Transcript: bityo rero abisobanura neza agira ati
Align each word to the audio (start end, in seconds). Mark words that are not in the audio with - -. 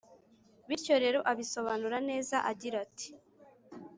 bityo 0.67 0.95
rero 1.03 1.19
abisobanura 1.31 1.97
neza 2.09 2.35
agira 2.51 2.75
ati 2.85 3.09